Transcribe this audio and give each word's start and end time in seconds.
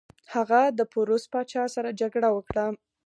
هغه 0.33 0.61
د 0.77 0.79
پوروس 0.91 1.23
پاچا 1.33 1.63
سره 1.75 1.89
جګړه 2.01 2.29
وکړه. 2.33 2.65